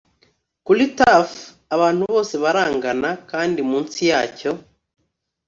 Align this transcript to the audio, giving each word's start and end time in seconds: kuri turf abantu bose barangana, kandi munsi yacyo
kuri 0.65 0.83
turf 0.97 1.31
abantu 1.75 2.01
bose 2.13 2.33
barangana, 2.43 3.09
kandi 3.31 3.59
munsi 3.69 3.99
yacyo 4.11 4.51